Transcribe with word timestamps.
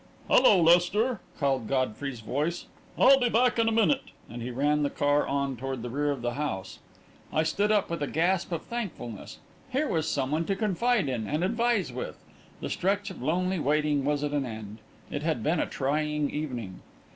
"Hello, 0.27 0.59
Lester," 0.59 1.19
called 1.39 1.67
Godfrey's 1.67 2.21
voice, 2.21 2.65
"I'll 2.97 3.19
be 3.19 3.29
back 3.29 3.59
in 3.59 3.67
a 3.67 3.71
minute," 3.71 4.05
and 4.27 4.41
he 4.41 4.49
ran 4.49 4.81
the 4.81 4.89
car 4.89 5.27
on 5.27 5.55
toward 5.55 5.83
the 5.83 5.91
rear 5.91 6.09
of 6.09 6.23
the 6.23 6.33
house. 6.33 6.79
I 7.31 7.43
stood 7.43 7.71
up 7.71 7.91
with 7.91 8.01
a 8.01 8.07
gasp 8.07 8.51
of 8.51 8.63
thankfulness. 8.63 9.37
Here 9.69 9.87
was 9.87 10.09
someone 10.09 10.45
to 10.45 10.55
confide 10.55 11.07
in 11.07 11.27
and 11.27 11.43
advise 11.43 11.93
with. 11.93 12.17
The 12.61 12.69
stretch 12.71 13.11
of 13.11 13.21
lonely 13.21 13.59
waiting 13.59 14.03
was 14.03 14.23
at 14.23 14.31
an 14.31 14.43
end; 14.43 14.79
it 15.11 15.21
had 15.21 15.43
been 15.43 15.59
a 15.59 15.67
trying 15.67 16.31
evening! 16.31 16.79